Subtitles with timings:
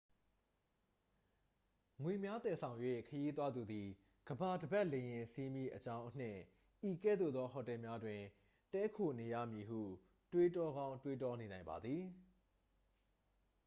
[2.03, 3.87] ငွေများသယ်ဆောင်၍ ခရီးသွားသူသည်
[4.29, 6.39] ကမ္ဘာတစ်ပတ်လေယာဉ်စီးမည့်အကြောင့်အနှင့်
[6.89, 8.21] ဤကဲ့သို့သော ဟိုတယ်များတွင်
[8.73, 9.81] တည်းခိုးနေရမည်ဟု
[10.31, 11.97] တွေးတော်ကောင်း တွေးတောနေနိုင်ပါသ်ည